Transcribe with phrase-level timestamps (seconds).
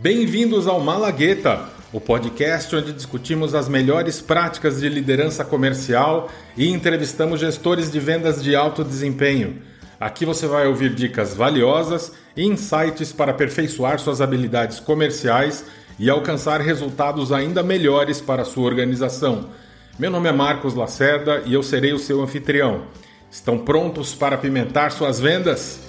[0.00, 7.40] Bem-vindos ao Malagueta, o podcast onde discutimos as melhores práticas de liderança comercial e entrevistamos
[7.40, 9.60] gestores de vendas de alto desempenho.
[9.98, 15.64] Aqui você vai ouvir dicas valiosas e insights para aperfeiçoar suas habilidades comerciais
[15.98, 19.48] e alcançar resultados ainda melhores para a sua organização.
[19.98, 22.84] Meu nome é Marcos Lacerda e eu serei o seu anfitrião.
[23.28, 25.80] Estão prontos para apimentar suas vendas?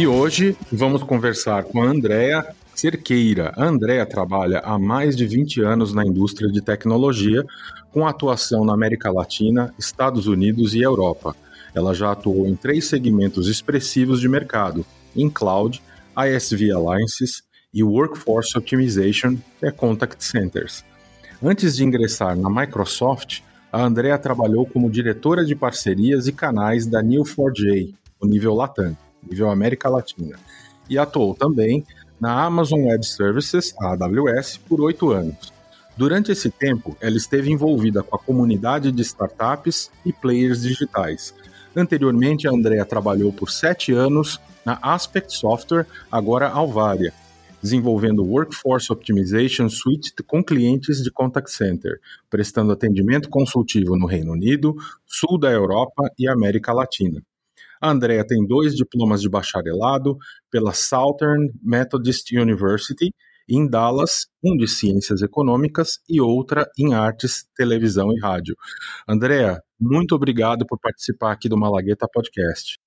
[0.00, 3.52] E hoje vamos conversar com a Andrea Cerqueira.
[3.54, 7.44] A Andrea trabalha há mais de 20 anos na indústria de tecnologia,
[7.92, 11.36] com atuação na América Latina, Estados Unidos e Europa.
[11.74, 15.82] Ela já atuou em três segmentos expressivos de mercado: em cloud,
[16.16, 17.42] ISV Alliances
[17.74, 20.82] e Workforce Optimization, que é Contact Centers.
[21.42, 23.40] Antes de ingressar na Microsoft,
[23.70, 28.96] a Andrea trabalhou como diretora de parcerias e canais da Neo4j, o nível Latam,
[29.30, 30.38] nível América Latina,
[30.88, 31.84] e atuou também
[32.20, 35.52] na Amazon Web Services, a AWS, por oito anos.
[35.96, 41.34] Durante esse tempo, ela esteve envolvida com a comunidade de startups e players digitais.
[41.74, 47.12] Anteriormente, a Andrea trabalhou por sete anos na Aspect Software, agora Alvaria,
[47.62, 54.74] desenvolvendo Workforce Optimization Suite com clientes de contact center, prestando atendimento consultivo no Reino Unido,
[55.06, 57.22] sul da Europa e América Latina.
[57.80, 60.16] A Andrea tem dois diplomas de bacharelado
[60.50, 63.10] pela Southern Methodist University
[63.48, 68.54] em Dallas, um de Ciências Econômicas e outra em Artes, Televisão e Rádio.
[69.08, 72.78] Andrea, muito obrigado por participar aqui do Malagueta Podcast.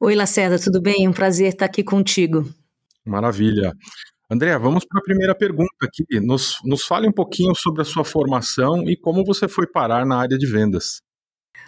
[0.00, 1.06] Oi, Lacerda, tudo bem?
[1.06, 2.48] Um prazer estar aqui contigo.
[3.04, 3.72] Maravilha.
[4.30, 6.18] André, vamos para a primeira pergunta aqui.
[6.18, 10.16] Nos, nos fale um pouquinho sobre a sua formação e como você foi parar na
[10.16, 11.02] área de vendas.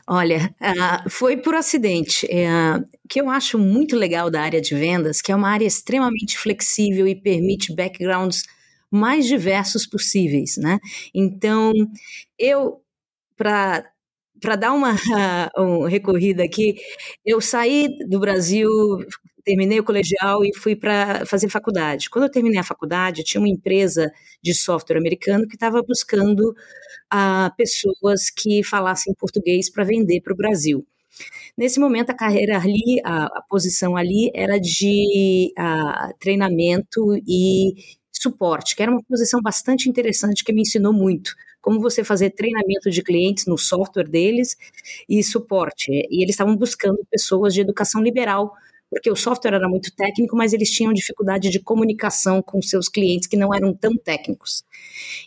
[0.08, 2.26] Olha, uh, foi por acidente.
[2.26, 6.38] Uh, que eu acho muito legal da área de vendas, que é uma área extremamente
[6.38, 8.42] flexível e permite backgrounds
[8.90, 10.78] mais diversos possíveis, né?
[11.14, 11.72] Então,
[12.38, 12.80] eu,
[13.36, 13.84] para
[14.40, 14.92] para dar uma
[15.88, 16.76] recorrida aqui,
[17.24, 18.68] eu saí do Brasil,
[19.44, 22.10] terminei o colegial e fui para fazer faculdade.
[22.10, 24.10] Quando eu terminei a faculdade, tinha uma empresa
[24.42, 26.50] de software americano que estava buscando
[27.12, 30.86] uh, pessoas que falassem português para vender para o Brasil.
[31.56, 37.74] Nesse momento, a carreira ali, a, a posição ali era de uh, treinamento e
[38.12, 41.34] suporte, que era uma posição bastante interessante que me ensinou muito.
[41.66, 44.56] Como você fazer treinamento de clientes no software deles
[45.08, 45.90] e suporte.
[45.90, 48.54] E eles estavam buscando pessoas de educação liberal
[48.88, 53.26] porque o software era muito técnico, mas eles tinham dificuldade de comunicação com seus clientes
[53.26, 54.64] que não eram tão técnicos.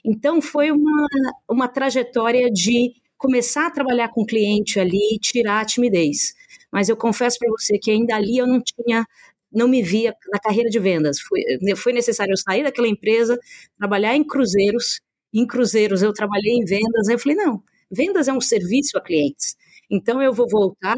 [0.01, 1.07] Então foi uma,
[1.45, 6.33] uma trajetória de começar a trabalhar com o cliente ali e tirar a timidez.
[6.71, 9.05] Mas eu confesso para você que ainda ali eu não tinha
[9.51, 11.19] não me via na carreira de vendas.
[11.19, 11.41] Foi,
[11.75, 13.37] foi necessário eu sair daquela empresa,
[13.77, 15.01] trabalhar em cruzeiros.
[15.33, 17.07] Em cruzeiros eu trabalhei em vendas.
[17.07, 19.55] Aí eu falei, não, vendas é um serviço a clientes.
[19.89, 20.95] Então eu vou voltar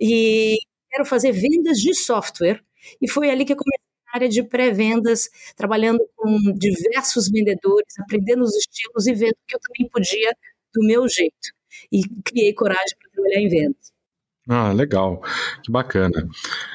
[0.00, 0.56] e
[0.90, 2.62] quero fazer vendas de software.
[3.00, 8.42] E foi ali que eu comecei a área de pré-vendas, trabalhando com diversos vendedores, aprendendo
[8.44, 10.32] os estilos e vendo que eu também podia
[10.74, 11.50] do meu jeito.
[11.92, 13.91] E criei coragem para trabalhar em vendas.
[14.48, 15.22] Ah, legal.
[15.62, 16.26] Que bacana.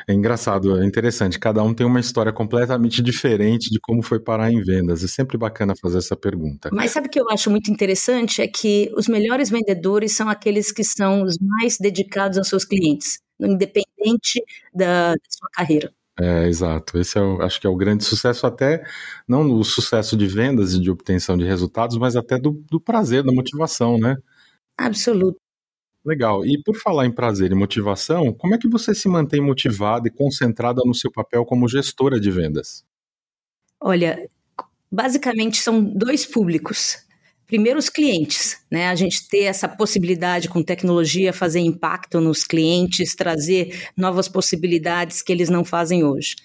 [0.07, 1.37] É engraçado, é interessante.
[1.37, 5.03] Cada um tem uma história completamente diferente de como foi parar em vendas.
[5.03, 6.69] É sempre bacana fazer essa pergunta.
[6.71, 8.41] Mas sabe o que eu acho muito interessante?
[8.41, 13.19] É que os melhores vendedores são aqueles que são os mais dedicados aos seus clientes
[13.39, 15.93] independente da, da sua carreira.
[16.19, 16.97] É, exato.
[16.97, 18.83] Esse é o, acho que é o grande sucesso, até
[19.27, 23.23] não no sucesso de vendas e de obtenção de resultados, mas até do, do prazer,
[23.23, 24.17] da motivação, né?
[24.75, 25.39] Absoluto.
[26.07, 26.45] Legal.
[26.45, 30.11] E por falar em prazer e motivação, como é que você se mantém motivada e
[30.11, 32.85] concentrada no seu papel como gestora de vendas?
[33.77, 34.29] Olha,
[34.89, 37.05] basicamente são dois públicos
[37.47, 38.89] primeiro os clientes, né?
[38.89, 45.31] A gente ter essa possibilidade com tecnologia fazer impacto nos clientes, trazer novas possibilidades que
[45.31, 46.35] eles não fazem hoje.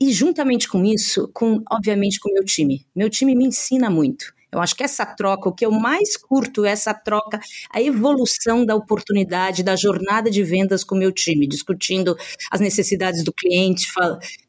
[0.00, 2.86] E juntamente com isso, com obviamente com meu time.
[2.96, 4.32] Meu time me ensina muito.
[4.52, 7.40] Eu acho que essa troca, o que eu mais curto é essa troca,
[7.72, 12.16] a evolução da oportunidade, da jornada de vendas com o meu time, discutindo
[12.50, 13.86] as necessidades do cliente,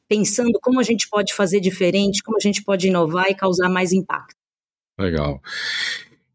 [0.07, 3.91] pensando como a gente pode fazer diferente, como a gente pode inovar e causar mais
[3.91, 4.35] impacto.
[4.99, 5.41] Legal.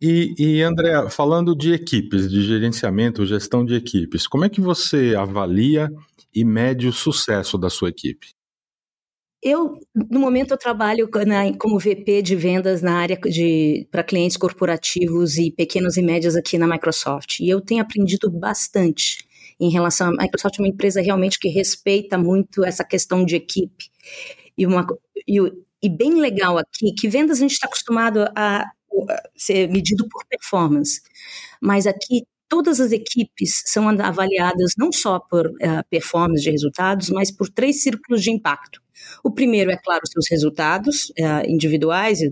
[0.00, 5.14] E, e André, falando de equipes, de gerenciamento, gestão de equipes, como é que você
[5.16, 5.90] avalia
[6.34, 8.35] e mede o sucesso da sua equipe?
[9.48, 14.36] Eu, no momento, eu trabalho na, como VP de vendas na área de para clientes
[14.36, 17.38] corporativos e pequenos e médios aqui na Microsoft.
[17.38, 19.24] E eu tenho aprendido bastante
[19.60, 23.88] em relação a Microsoft é uma empresa realmente que respeita muito essa questão de equipe.
[24.58, 24.84] E, uma,
[25.28, 25.38] e,
[25.80, 28.68] e bem legal aqui, que vendas a gente está acostumado a, a
[29.36, 31.00] ser medido por performance,
[31.60, 37.30] mas aqui todas as equipes são avaliadas não só por uh, performance de resultados, mas
[37.30, 38.84] por três círculos de impacto.
[39.22, 42.30] O primeiro é, claro, os seus resultados uh, individuais e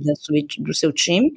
[0.58, 1.32] do seu time.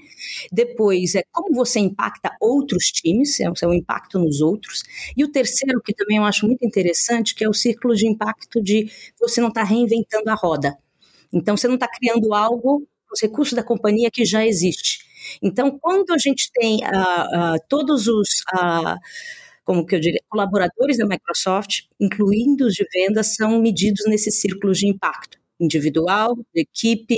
[0.52, 4.84] Depois é como você impacta outros times, é o seu impacto nos outros.
[5.16, 8.62] E o terceiro, que também eu acho muito interessante, que é o círculo de impacto
[8.62, 8.90] de
[9.20, 10.78] você não estar tá reinventando a roda.
[11.32, 15.00] Então, você não está criando algo os recursos da companhia que já existe.
[15.42, 18.96] Então, quando a gente tem uh, uh, todos os uh,
[19.68, 24.80] como que eu diria, colaboradores da Microsoft, incluindo os de vendas, são medidos nesses círculos
[24.80, 27.18] de impacto individual, de equipe,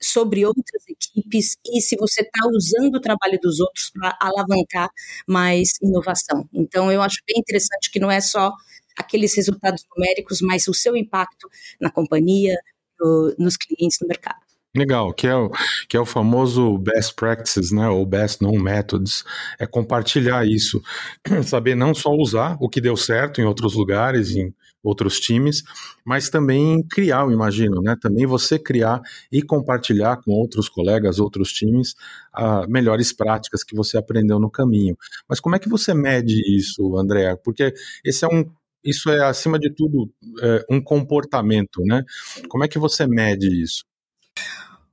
[0.00, 4.88] sobre outras equipes e se você está usando o trabalho dos outros para alavancar
[5.26, 6.48] mais inovação.
[6.52, 8.52] Então, eu acho bem interessante que não é só
[8.96, 11.48] aqueles resultados numéricos, mas o seu impacto
[11.80, 12.56] na companhia,
[13.00, 14.47] no, nos clientes, no mercado.
[14.78, 15.50] Legal, que é, o,
[15.88, 19.24] que é o famoso best practices, né, ou best known methods,
[19.58, 20.80] é compartilhar isso,
[21.44, 25.64] saber não só usar o que deu certo em outros lugares, em outros times,
[26.04, 29.00] mas também criar, eu imagino, né, também você criar
[29.32, 31.96] e compartilhar com outros colegas, outros times,
[32.38, 34.96] uh, melhores práticas que você aprendeu no caminho.
[35.28, 37.34] Mas como é que você mede isso, André?
[37.42, 37.74] Porque
[38.04, 38.44] esse é um
[38.84, 40.08] isso é, acima de tudo,
[40.40, 42.04] é, um comportamento, né?
[42.48, 43.84] Como é que você mede isso?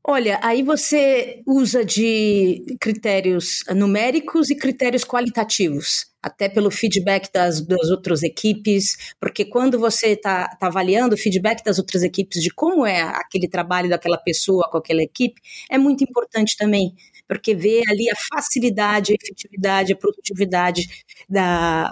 [0.07, 7.89] Olha, aí você usa de critérios numéricos e critérios qualitativos, até pelo feedback das, das
[7.89, 12.85] outras equipes, porque quando você está tá avaliando o feedback das outras equipes de como
[12.85, 15.41] é aquele trabalho daquela pessoa com aquela equipe,
[15.71, 16.93] é muito importante também,
[17.27, 20.87] porque vê ali a facilidade, a efetividade, a produtividade
[21.27, 21.91] da,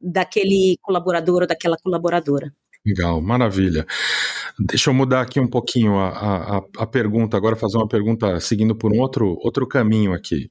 [0.00, 2.50] daquele colaborador ou daquela colaboradora.
[2.84, 3.86] Legal, maravilha.
[4.58, 8.74] Deixa eu mudar aqui um pouquinho a, a, a, pergunta, agora fazer uma pergunta seguindo
[8.74, 10.50] por um outro, outro caminho aqui.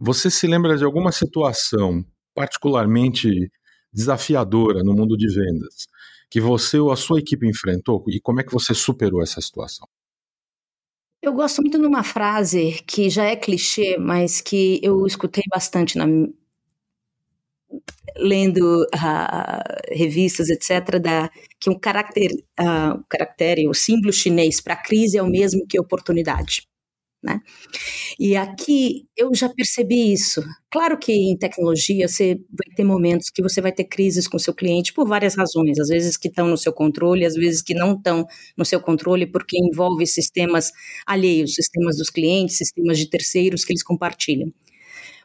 [0.00, 3.50] Você se lembra de alguma situação particularmente
[3.92, 5.86] desafiadora no mundo de vendas
[6.30, 9.88] que você ou a sua equipe enfrentou e como é que você superou essa situação?
[11.22, 15.96] Eu gosto muito de uma frase que já é clichê, mas que eu escutei bastante
[15.98, 16.04] na,
[18.16, 21.30] lendo uh, revistas, etc., da,
[21.60, 22.30] que um caráter,
[22.60, 26.62] uh, caractere, o símbolo chinês para crise é o mesmo que oportunidade.
[27.22, 27.40] Né?
[28.20, 30.42] E aqui eu já percebi isso.
[30.70, 34.54] Claro que em tecnologia você vai ter momentos que você vai ter crises com seu
[34.54, 37.94] cliente por várias razões, às vezes que estão no seu controle, às vezes que não
[37.94, 38.24] estão
[38.56, 40.70] no seu controle porque envolve sistemas
[41.04, 44.52] alheios, sistemas dos clientes, sistemas de terceiros que eles compartilham.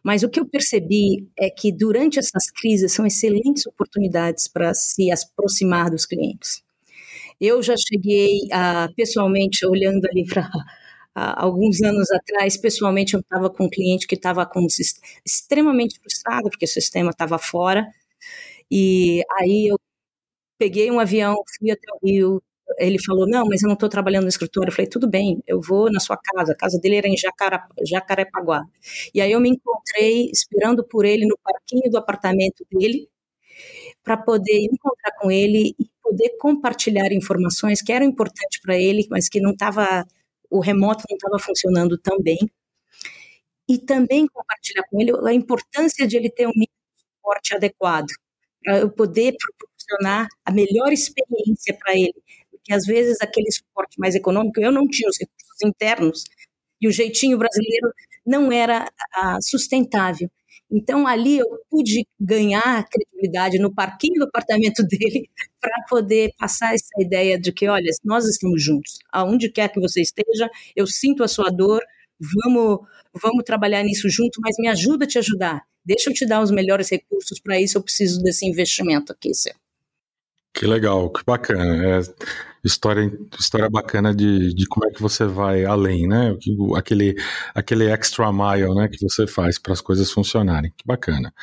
[0.04, 5.12] Mas o que eu percebi é que durante essas crises são excelentes oportunidades para se
[5.12, 6.64] aproximar dos clientes.
[7.42, 10.50] Eu já cheguei a, pessoalmente, olhando ali para
[11.16, 14.50] alguns anos atrás, pessoalmente, eu estava com um cliente que estava
[15.26, 17.88] extremamente frustrado porque o sistema estava fora.
[18.72, 19.78] E aí eu
[20.60, 22.44] peguei um avião, fui até o Rio,
[22.78, 24.70] ele falou, não, mas eu não estou trabalhando no escritório.
[24.70, 26.54] Eu falei, tudo bem, eu vou na sua casa.
[26.54, 28.64] A casa dele era em Jacara, Jacarepaguá.
[29.14, 33.08] E aí eu me encontrei esperando por ele no parquinho do apartamento dele,
[34.04, 39.30] para poder encontrar com ele e poder compartilhar informações que eram importantes para ele, mas
[39.30, 40.06] que não estava,
[40.50, 42.40] o remoto não estava funcionando tão bem.
[43.70, 48.08] E também compartilhar com ele a importância de ele ter um nível de suporte adequado,
[48.64, 52.14] para eu poder proporcionar a melhor experiência para ele,
[52.62, 56.24] porque às vezes aquele suporte mais econômico, eu não tinha os recursos internos
[56.80, 57.92] e o jeitinho brasileiro
[58.26, 60.30] não era ah, sustentável.
[60.72, 66.94] Então ali eu pude ganhar credibilidade no parquinho do apartamento dele para poder passar essa
[67.00, 69.00] ideia de que, olha, nós estamos juntos.
[69.12, 71.82] Aonde quer que você esteja, eu sinto a sua dor,
[72.20, 72.80] vamos,
[73.22, 75.62] vamos trabalhar nisso junto, mas me ajuda a te ajudar.
[75.84, 79.54] Deixa eu te dar os melhores recursos para isso, eu preciso desse investimento aqui, seu.
[80.54, 82.00] Que legal, que bacana.
[82.00, 82.02] É
[82.64, 86.36] história, história bacana de, de como é que você vai além, né?
[86.76, 87.16] Aquele,
[87.56, 90.72] aquele extra mile né, que você faz para as coisas funcionarem.
[90.78, 91.34] Que bacana.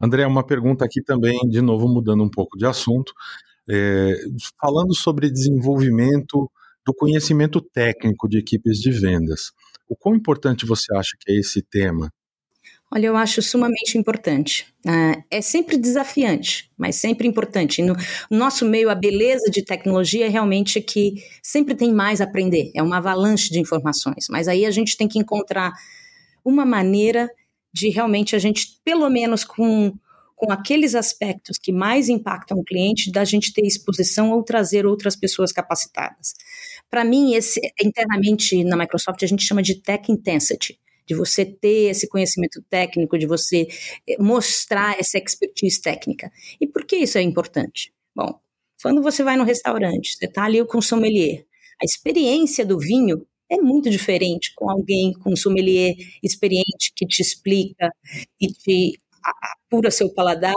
[0.00, 3.12] André, uma pergunta aqui também, de novo mudando um pouco de assunto,
[3.68, 4.14] é,
[4.60, 6.50] falando sobre desenvolvimento
[6.86, 9.52] do conhecimento técnico de equipes de vendas.
[9.88, 12.10] O quão importante você acha que é esse tema
[12.92, 14.66] Olha, eu acho sumamente importante.
[14.84, 17.80] Uh, é sempre desafiante, mas sempre importante.
[17.82, 17.94] No
[18.28, 22.72] nosso meio, a beleza de tecnologia é realmente que sempre tem mais a aprender.
[22.74, 24.26] É uma avalanche de informações.
[24.28, 25.72] Mas aí a gente tem que encontrar
[26.44, 27.30] uma maneira
[27.72, 29.92] de realmente a gente, pelo menos com,
[30.34, 35.14] com aqueles aspectos que mais impactam o cliente, da gente ter exposição ou trazer outras
[35.14, 36.34] pessoas capacitadas.
[36.90, 40.76] Para mim, esse internamente na Microsoft a gente chama de tech intensity,
[41.10, 43.66] de você ter esse conhecimento técnico, de você
[44.08, 46.30] eh, mostrar essa expertise técnica.
[46.60, 47.92] E por que isso é importante?
[48.14, 48.38] Bom,
[48.80, 51.44] quando você vai no restaurante, você está ali com o sommelier,
[51.82, 57.20] a experiência do vinho é muito diferente com alguém com um sommelier experiente que te
[57.22, 57.90] explica
[58.40, 59.00] e te
[59.66, 60.54] apura seu paladar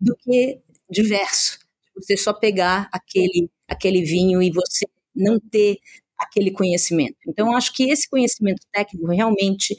[0.00, 1.58] do que diverso.
[1.96, 5.78] Você só pegar aquele, aquele vinho e você não ter
[6.18, 7.16] aquele conhecimento.
[7.26, 9.76] Então, acho que esse conhecimento técnico realmente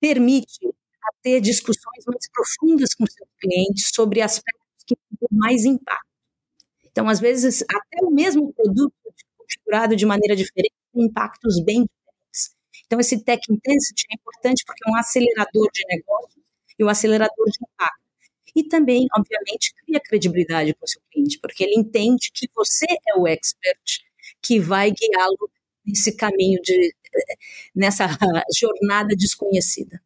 [0.00, 0.58] permite
[1.22, 6.06] ter discussões mais profundas com seus clientes sobre aspectos que têm mais impacto.
[6.90, 8.94] Então, às vezes, até o mesmo produto
[9.36, 12.56] configurado de maneira diferente tem impactos bem diferentes.
[12.86, 16.42] Então, esse Tech Intensity é importante porque é um acelerador de negócio
[16.78, 18.00] e um acelerador de impacto.
[18.54, 23.18] E também, obviamente, cria credibilidade com o seu cliente, porque ele entende que você é
[23.18, 24.04] o expert
[24.40, 25.50] que vai guiá-lo
[25.86, 26.94] nesse caminho de
[27.74, 28.06] nessa
[28.58, 30.00] jornada desconhecida.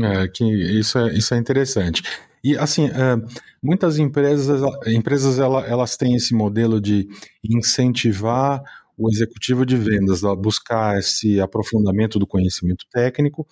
[0.00, 2.02] É, que isso é, isso é interessante.
[2.42, 3.16] E assim, é,
[3.62, 7.08] muitas empresas, empresas elas têm esse modelo de
[7.42, 8.62] incentivar
[8.96, 13.46] o executivo de vendas a buscar esse aprofundamento do conhecimento técnico.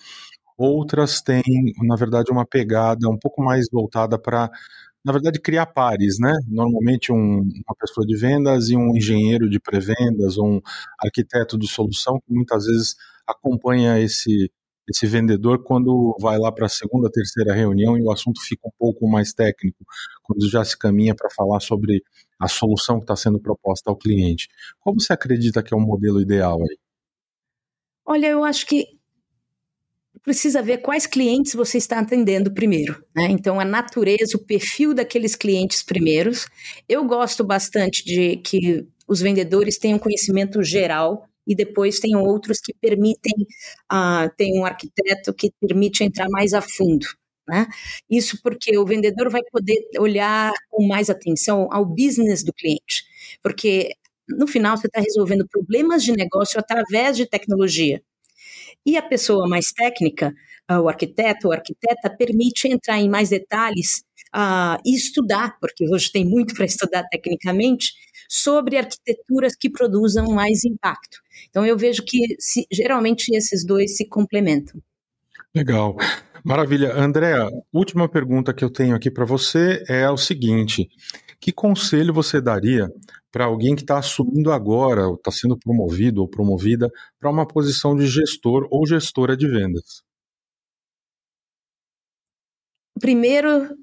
[0.57, 1.43] Outras têm,
[1.83, 4.49] na verdade, uma pegada um pouco mais voltada para,
[5.07, 6.33] na verdade, criar pares, né?
[6.49, 10.59] Normalmente um, uma pessoa de vendas e um engenheiro de pré-vendas, um
[10.99, 12.95] arquiteto de solução que muitas vezes
[13.25, 14.51] acompanha esse
[14.89, 18.71] esse vendedor quando vai lá para a segunda, terceira reunião e o assunto fica um
[18.79, 19.85] pouco mais técnico,
[20.23, 22.01] quando já se caminha para falar sobre
[22.39, 24.47] a solução que está sendo proposta ao cliente.
[24.79, 26.77] Qual você acredita que é o modelo ideal aí?
[28.05, 28.96] Olha, eu acho que
[30.27, 33.01] precisa ver quais clientes você está atendendo primeiro.
[33.15, 33.27] Né?
[33.29, 36.47] Então, a natureza, o perfil daqueles clientes primeiros.
[36.87, 42.73] Eu gosto bastante de que os vendedores tenham conhecimento geral e depois tem outros que
[42.73, 43.31] permitem,
[43.89, 47.07] uh, tem um arquiteto que permite entrar mais a fundo.
[47.47, 47.65] Né?
[48.09, 53.05] Isso porque o vendedor vai poder olhar com mais atenção ao business do cliente,
[53.41, 53.93] porque
[54.27, 58.01] no final você está resolvendo problemas de negócio através de tecnologia.
[58.85, 60.33] E a pessoa mais técnica,
[60.71, 64.03] uh, o arquiteto ou arquiteta, permite entrar em mais detalhes
[64.35, 67.93] uh, e estudar, porque hoje tem muito para estudar tecnicamente,
[68.29, 71.19] sobre arquiteturas que produzam mais impacto.
[71.49, 74.81] Então eu vejo que se, geralmente esses dois se complementam.
[75.55, 75.95] Legal.
[76.43, 76.93] Maravilha.
[76.93, 80.87] Andréa, última pergunta que eu tenho aqui para você é o seguinte:
[81.39, 82.89] que conselho você daria
[83.37, 86.89] para alguém que está assumindo agora, ou está sendo promovido ou promovida
[87.19, 90.01] para uma posição de gestor ou gestora de vendas?
[92.99, 93.77] Primeiro,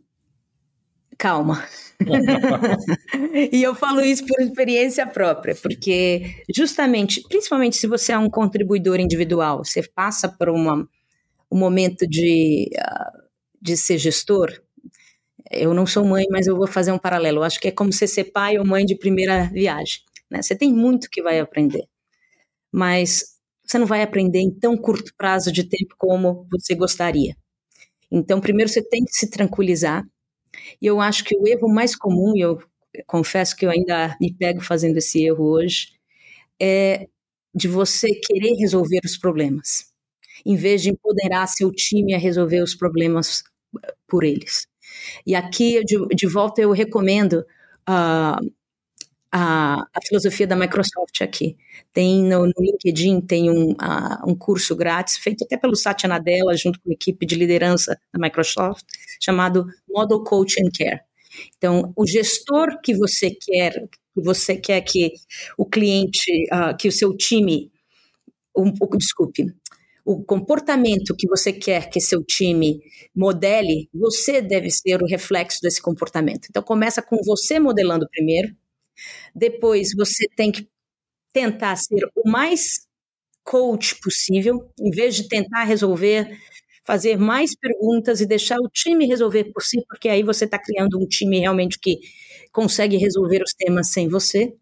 [1.17, 1.65] calma.
[3.53, 8.99] e eu falo isso por experiência própria, porque justamente, principalmente se você é um contribuidor
[8.99, 10.85] individual, você passa por uma,
[11.49, 13.23] um momento de, uh,
[13.63, 14.51] de ser gestor.
[15.51, 17.39] Eu não sou mãe, mas eu vou fazer um paralelo.
[17.39, 20.01] Eu acho que é como você ser pai ou mãe de primeira viagem.
[20.31, 20.43] Né?
[20.43, 21.85] Você tem muito que vai aprender,
[22.73, 23.35] mas
[23.65, 27.37] você não vai aprender em tão curto prazo de tempo como você gostaria.
[28.11, 30.05] Então, primeiro você tem que se tranquilizar
[30.81, 32.61] e eu acho que o erro mais comum, e eu
[33.07, 35.89] confesso que eu ainda me pego fazendo esse erro hoje,
[36.61, 37.09] é
[37.55, 39.87] de você querer resolver os problemas,
[40.47, 43.43] em vez de empoderar seu time a resolver os problemas
[43.85, 44.67] eh, por eles.
[45.27, 47.45] E aqui, de, de volta, eu recomendo
[47.89, 48.51] uh,
[49.37, 51.57] a, a, filosofia da Microsoft aqui.
[51.93, 56.57] Tem no, no LinkedIn, tem um, uh, um curso grátis, feito até pelo Satya Nadella,
[56.57, 58.85] junto com a equipe de liderança da Microsoft,
[59.21, 61.01] chamado Model Coach and Care.
[61.57, 63.73] Então, o gestor que você quer,
[64.15, 65.13] que você quer que
[65.59, 67.73] o cliente, uh, que o seu time,
[68.57, 69.47] um, desculpe,
[70.05, 72.81] o comportamento que você quer que seu time
[73.15, 76.49] modele, você deve ser o reflexo desse comportamento.
[76.51, 78.55] Então, começa com você modelando primeiro,
[79.35, 80.69] depois você tem que
[81.33, 82.87] tentar ser o mais
[83.45, 86.39] coach possível, em vez de tentar resolver,
[86.85, 90.99] fazer mais perguntas e deixar o time resolver por si, porque aí você está criando
[91.01, 91.99] um time realmente que
[92.53, 94.55] consegue resolver os temas sem você.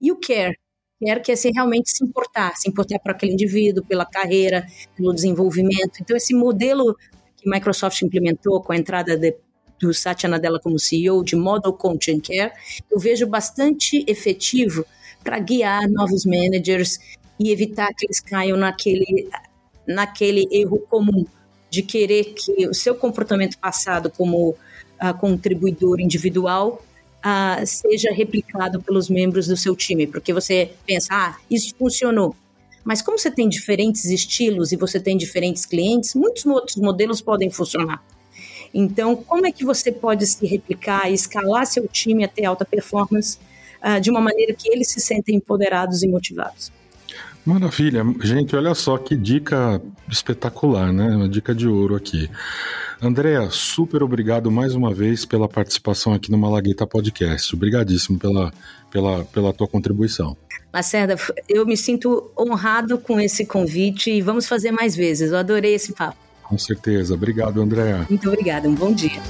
[0.00, 0.58] E o care,
[1.00, 6.00] care que se realmente se importar, se importar para aquele indivíduo, pela carreira, pelo desenvolvimento.
[6.00, 6.96] Então esse modelo
[7.36, 9.36] que Microsoft implementou com a entrada de,
[9.78, 12.52] do Satya Nadella como CEO de Model Content Care,
[12.90, 14.84] eu vejo bastante efetivo
[15.22, 16.98] para guiar novos managers
[17.38, 19.28] e evitar que eles caiam naquele,
[19.86, 21.24] naquele erro comum
[21.70, 26.80] de querer que o seu comportamento passado como uh, contribuidor individual
[27.24, 32.36] uh, seja replicado pelos membros do seu time, porque você pensa, ah, isso funcionou.
[32.84, 37.50] Mas como você tem diferentes estilos e você tem diferentes clientes, muitos outros modelos podem
[37.50, 38.04] funcionar.
[38.74, 43.38] Então, como é que você pode se replicar e escalar seu time até alta performance
[43.82, 46.70] uh, de uma maneira que eles se sentem empoderados e motivados?
[47.44, 48.02] Maravilha.
[48.22, 51.14] Gente, olha só que dica espetacular, né?
[51.14, 52.30] Uma dica de ouro aqui.
[53.02, 57.54] Andréa, super obrigado mais uma vez pela participação aqui no Malagueta Podcast.
[57.54, 58.50] Obrigadíssimo pela,
[58.90, 60.36] pela, pela tua contribuição.
[60.72, 61.16] Lacerda,
[61.48, 65.30] eu me sinto honrado com esse convite e vamos fazer mais vezes.
[65.30, 66.16] Eu adorei esse papo.
[66.42, 67.14] Com certeza.
[67.14, 68.06] Obrigado, Andréa.
[68.08, 68.68] Muito obrigada.
[68.68, 69.20] Um bom dia.